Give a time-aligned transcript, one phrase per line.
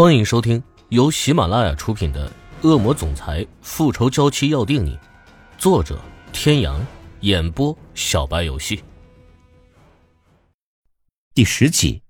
[0.00, 2.26] 欢迎收听由喜马拉雅出品的
[2.66, 4.96] 《恶魔总裁复仇娇妻要定你》，
[5.58, 6.00] 作者：
[6.32, 6.80] 天阳，
[7.20, 8.82] 演播：小白游戏。
[11.34, 12.00] 第十集，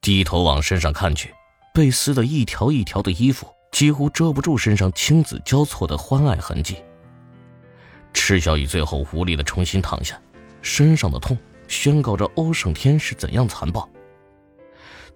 [0.00, 1.34] 低头往身上看去，
[1.74, 6.76] 被撕得一条一条的衣服几乎遮不住身上青紫交错的欢爱痕迹。
[8.14, 10.16] 赤小雨最后无力的重新躺下，
[10.62, 11.36] 身上的痛
[11.66, 13.88] 宣告着欧胜天是怎样残暴。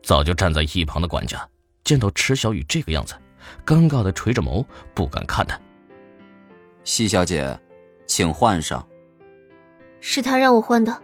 [0.02, 1.48] 早就站在一旁的管家。
[1.90, 3.16] 见到池小雨这个样子，
[3.66, 4.64] 尴尬的垂着眸，
[4.94, 5.60] 不敢看他。
[6.84, 7.58] 西小姐，
[8.06, 8.86] 请换上。
[10.00, 11.02] 是他让我换的。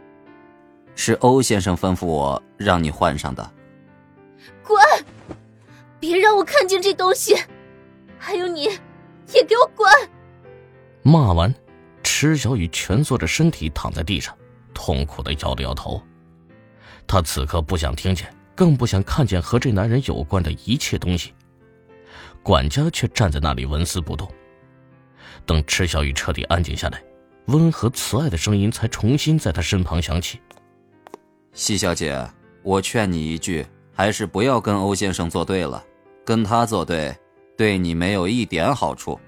[0.94, 3.52] 是欧先生吩咐我让你换上的。
[4.62, 4.80] 滚！
[5.98, 7.34] 别让我看见这东西！
[8.16, 8.68] 还有你，
[9.34, 9.90] 也给我滚！
[11.02, 11.52] 骂完，
[12.04, 14.32] 池小雨蜷缩着身体躺在地上，
[14.72, 16.00] 痛苦的摇了摇头。
[17.08, 18.32] 他此刻不想听见。
[18.56, 21.32] 更不想看见和这男人有关的一切东西。
[22.42, 24.28] 管家却站在那里纹丝不动。
[25.44, 27.02] 等池小雨彻底安静下来，
[27.46, 30.40] 温和慈爱的声音才重新在他身旁响起
[31.52, 32.24] ：“西小姐，
[32.62, 35.84] 我劝你一句，还是不要跟欧先生作对了。
[36.24, 37.16] 跟他作对，
[37.56, 39.20] 对你没有一点好处。”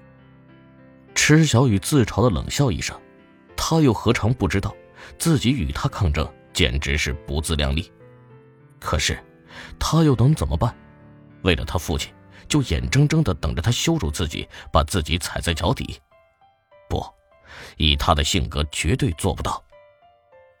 [1.13, 2.97] 池小雨自嘲的冷笑一声，
[3.55, 4.73] 他又何尝不知道，
[5.17, 7.91] 自己与他抗争简直是不自量力。
[8.79, 9.21] 可是，
[9.79, 10.75] 他又能怎么办？
[11.43, 12.13] 为了他父亲，
[12.47, 15.99] 就眼睁睁的等着他羞辱自己，把自己踩在脚底？
[16.89, 17.01] 不，
[17.77, 19.63] 以他的性格，绝对做不到。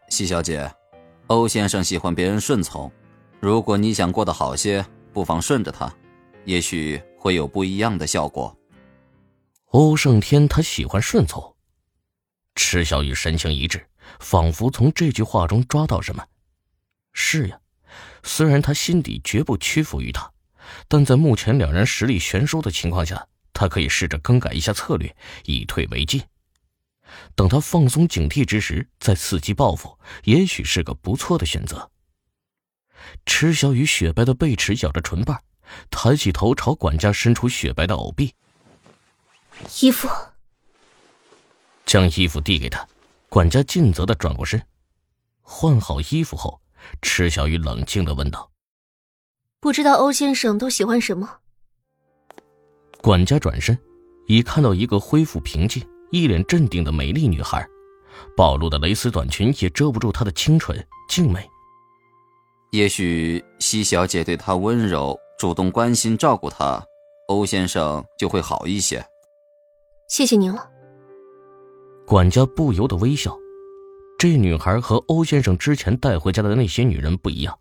[0.09, 0.71] 西小姐，
[1.27, 2.91] 欧先生喜欢别人顺从，
[3.39, 5.93] 如果你想过得好些，不妨顺着他，
[6.45, 8.55] 也许会有不一样的效果。
[9.67, 11.55] 欧胜天，他喜欢顺从。
[12.55, 13.85] 池小雨神情一滞，
[14.19, 16.25] 仿佛从这句话中抓到什么。
[17.13, 17.59] 是呀。
[18.23, 20.31] 虽然他心底绝不屈服于他，
[20.87, 26.21] 但在目前两人实力悬殊的情况下，他可以试着更改一下策略，以退为进。
[27.35, 31.89] 等他放松警惕之时，再伺机报复，也许是个不错的选择。
[33.25, 35.41] 池小雨雪白的背齿咬着唇瓣，
[35.89, 38.33] 抬起头朝管家伸出雪白的藕臂
[39.81, 40.07] ：“衣服。”
[41.85, 42.87] 将衣服递给他，
[43.29, 44.61] 管家尽责的转过身，
[45.41, 46.61] 换好衣服后。
[47.01, 48.51] 池小雨冷静的问道
[49.59, 51.37] ：“不知道欧先生都喜欢什么？”
[53.01, 53.77] 管家转身，
[54.27, 55.81] 已看到一个恢复平静、
[56.11, 57.65] 一脸镇定的美丽女孩，
[58.35, 61.47] 暴露的蕾丝短裙也遮不住她的清纯静美。
[62.71, 66.83] 也许西小姐对他温柔、主动关心、照顾他，
[67.27, 69.03] 欧先生就会好一些。
[70.07, 70.69] 谢谢您了。
[72.05, 73.35] 管家不由得微笑。
[74.19, 77.57] 这女孩和欧先生之前带回家的那些女人不一样，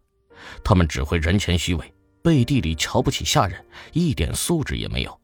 [0.65, 5.21] 她们只会人前虚伪，背地里瞧不起下人，一点素质也没有。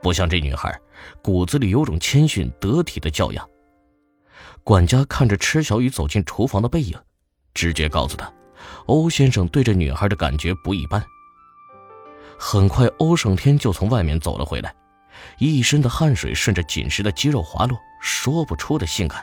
[0.00, 0.74] 不像这女孩，
[1.22, 3.46] 骨子里有种谦逊得体的教养。
[4.64, 6.98] 管家看着池小雨走进厨房的背影，
[7.52, 8.32] 直觉告诉他，
[8.86, 11.04] 欧先生对这女孩的感觉不一般。
[12.38, 14.74] 很快，欧胜天就从外面走了回来，
[15.36, 19.22] 一身的汗水顺着紧实的肌肉滑落，说不出的性感。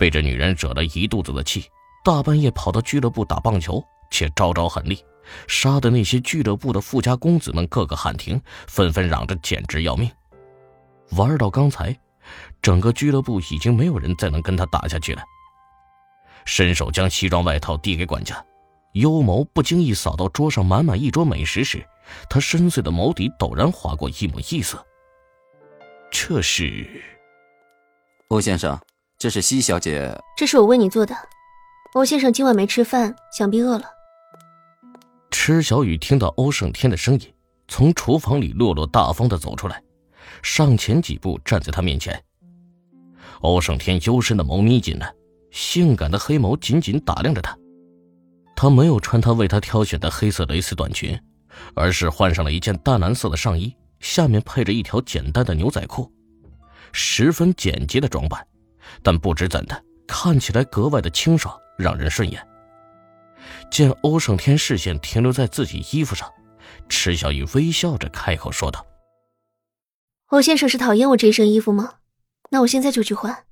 [0.00, 1.66] 被这女人惹了一肚子的气，
[2.02, 4.98] 大半夜跑到俱乐部打棒球，却招招狠厉，
[5.46, 10.10] 杀的那些俱乐部的富家公子们个个喊停，纷纷嚷着简直要命。
[11.10, 11.94] 玩到刚才，
[12.62, 15.22] 整个俱乐部已经没有人再能跟他打下去了。
[16.46, 18.42] 伸手将西装外套递给管家，
[18.94, 21.86] 幽眸不经意扫到桌上满满一桌美食时，
[22.30, 24.82] 他深邃的眸底陡然划过一抹异色。
[26.10, 26.88] 这是，
[28.28, 28.80] 欧先生。
[29.20, 31.14] 这是西小姐，这是我为你做的。
[31.92, 33.84] 欧先生今晚没吃饭，想必饿了。
[35.30, 37.30] 池小雨听到欧胜天的声音，
[37.68, 39.82] 从厨房里落落大方的走出来，
[40.42, 42.18] 上前几步站在他面前。
[43.42, 45.12] 欧胜天幽深的眸眯紧了，
[45.50, 47.54] 性感的黑眸紧紧打量着他。
[48.56, 51.20] 他没有穿他为他挑选的黑色蕾丝短裙，
[51.74, 56.10] 而是换上了一件淡蓝色的上衣，下面配着一条简单的牛仔裤，
[56.90, 58.46] 十分简洁的装扮。
[59.02, 62.46] 但不知怎的，看起来格外的清爽，让人顺眼。
[63.70, 66.30] 见欧胜天视线停留在自己衣服上，
[66.88, 68.86] 池小雨微笑着开口说道
[70.28, 71.94] ：“欧先生是讨厌我这身衣服吗？
[72.50, 73.44] 那我现在就去换。”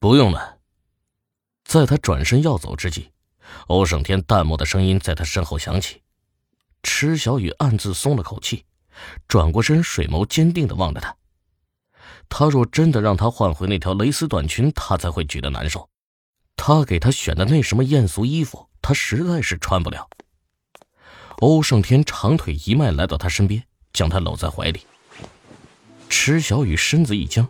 [0.00, 0.58] 不用了。
[1.64, 3.12] 在他转身要走之际，
[3.68, 6.02] 欧胜天淡漠的声音在他身后响起。
[6.82, 8.66] 池小雨暗自松了口气，
[9.26, 11.16] 转过身，水眸坚定的望着他。
[12.28, 15.88] 他若真的让他换回那条蕾丝短裙，他才会觉得难受。
[16.56, 20.08] 他给他选的那什么艳俗衣服，他实在是穿不了。
[21.38, 23.62] 欧胜天长腿一迈来到他身边，
[23.92, 24.80] 将他搂在怀里。
[26.08, 27.46] 池小雨身子一僵，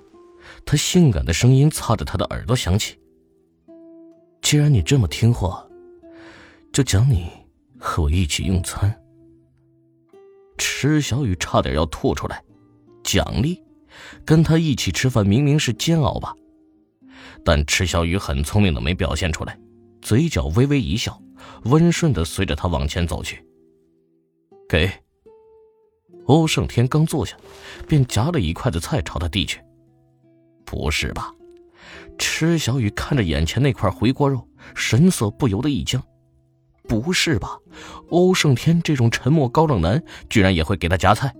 [0.64, 2.98] 他性感的声音擦着他的耳朵响起
[4.40, 5.66] ：“既然你这么听话，
[6.72, 7.30] 就讲你
[7.78, 8.98] 和我一起用餐。”
[10.56, 12.42] 池小雨差点要吐出来，
[13.02, 13.62] 奖励，
[14.24, 16.34] 跟他一起吃饭明明是煎熬吧？
[17.44, 19.58] 但池小雨很聪明的没表现出来，
[20.00, 21.20] 嘴角微微一笑，
[21.64, 23.44] 温顺的随着他往前走去。
[24.68, 24.90] 给。
[26.26, 27.36] 欧胜天刚坐下，
[27.86, 29.60] 便夹了一筷子菜朝他递去。
[30.64, 31.30] 不是吧？
[32.18, 36.02] 池小雨看着眼前那块回锅肉，神色不由得一僵。
[36.88, 37.58] 不是吧？
[38.08, 41.34] 欧胜天这种沉默高冷男，居然也会给他夹菜？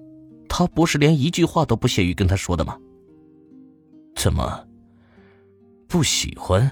[0.56, 2.78] 他不是连一句话都不屑于跟他说的吗？
[4.14, 4.64] 怎么？
[5.88, 6.70] 不喜欢？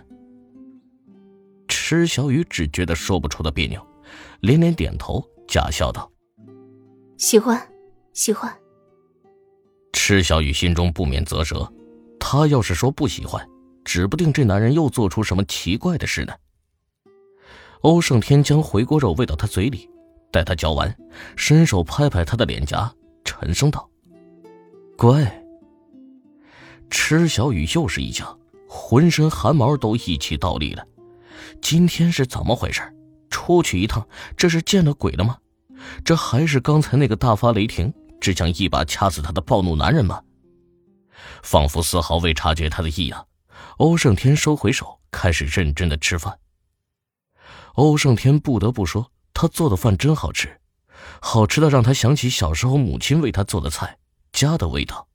[1.66, 3.84] 池小雨只觉得说不出的别扭，
[4.38, 6.08] 连连点头，假笑道。
[7.18, 7.60] 喜欢，
[8.12, 8.56] 喜欢。
[9.92, 11.68] 池小雨心中不免啧舌，
[12.20, 13.44] 他要是说不喜欢，
[13.84, 16.32] 指不定这男人又做出什么奇怪的事呢。
[17.80, 19.90] 欧胜天将回锅肉喂到他嘴里，
[20.30, 20.96] 待他嚼完，
[21.34, 22.94] 伸手拍拍他的脸颊，
[23.42, 23.90] 沉声道
[24.96, 25.44] ：“乖。”
[26.88, 28.24] 池小雨又是一惊，
[28.68, 30.86] 浑身汗毛都一起倒立了。
[31.60, 32.80] 今天是怎么回事？
[33.30, 34.06] 出去一趟，
[34.36, 35.36] 这是见了鬼了吗？
[36.04, 40.22] 这还是刚才那个大发雷霆、只想一把掐死他的暴怒男人吗？
[41.42, 43.26] 仿佛丝毫未察觉他的异样，
[43.78, 46.38] 欧胜天收回手，开始认真的吃饭。
[47.74, 50.60] 欧胜天不得不说，他做的饭真好吃，
[51.20, 53.98] 好吃的让他想起小时候母亲为他做的菜，
[54.32, 55.08] 家的味道。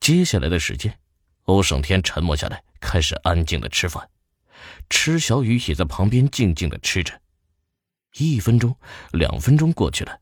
[0.00, 0.98] 接下来的时间，
[1.44, 4.08] 欧胜天沉默下来，开始安静的吃饭，
[4.88, 7.20] 池小雨也在旁边静静的吃着。
[8.16, 8.74] 一分钟，
[9.12, 10.18] 两分钟过去了，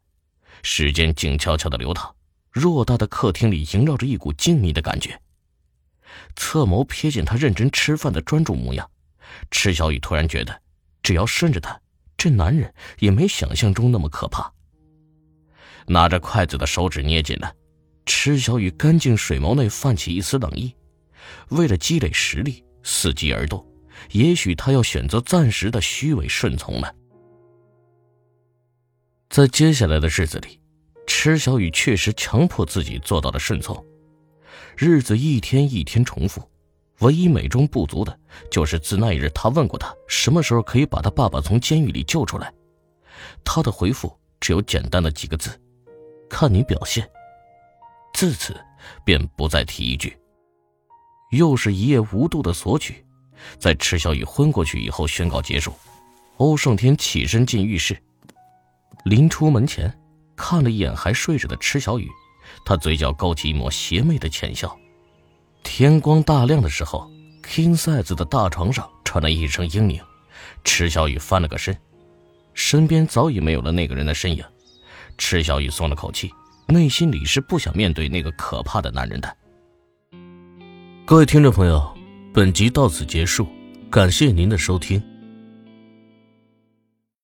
[0.62, 2.14] 时间静悄悄的流淌。
[2.52, 5.20] 偌大的客厅里萦绕着一股静谧的感觉。
[6.34, 8.90] 侧眸瞥见他认真吃饭的专注模样，
[9.50, 10.60] 池小雨突然觉得，
[11.02, 11.80] 只要顺着他，
[12.18, 14.52] 这男人也没想象中那么可怕。
[15.86, 17.54] 拿着筷子的手指捏紧了，
[18.04, 20.74] 池小雨干净水眸内泛起一丝冷意。
[21.50, 23.64] 为了积累实力，伺机而动，
[24.10, 26.94] 也许他要选择暂时的虚伪顺从了。
[29.30, 30.60] 在接下来的日子里，
[31.06, 33.82] 池小雨确实强迫自己做到了顺从。
[34.76, 36.42] 日子一天一天重复，
[37.00, 38.18] 唯一美中不足的
[38.50, 42.52] 就是自那一日，他问过他什么时候可以把他爸爸从监狱里救出来，
[43.44, 45.50] 他的回复只有简单的几个字
[46.28, 47.08] ：“看你表现。”
[48.14, 48.56] 自此
[49.04, 50.18] 便不再提一句。
[51.30, 53.04] 又是一夜无度的索取，
[53.58, 55.72] 在池小雨昏过去以后宣告结束。
[56.38, 57.96] 欧胜天起身进浴室。
[59.04, 59.92] 临出门前，
[60.34, 62.08] 看了一眼还睡着的池小雨，
[62.64, 64.76] 他嘴角勾起一抹邪魅的浅笑。
[65.70, 67.08] 天光大亮的时候
[67.44, 70.00] ，king size 的大床上传来一声嘤咛，
[70.64, 71.76] 池小雨翻了个身，
[72.54, 74.42] 身边早已没有了那个人的身影。
[75.18, 76.32] 池小雨松了口气，
[76.68, 79.36] 内心里是不想面对那个可怕的男人的。
[81.04, 81.94] 各位听众朋友，
[82.32, 83.46] 本集到此结束，
[83.90, 85.00] 感谢您的收听。